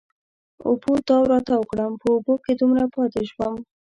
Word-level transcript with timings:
اوبو 0.67 0.91
تاو 1.07 1.23
را 1.31 1.39
تاو 1.47 1.63
کړم، 1.71 1.91
په 2.01 2.07
اوبو 2.13 2.33
کې 2.43 2.53
دومره 2.59 2.85
پاتې 2.95 3.21
شوم. 3.31 3.53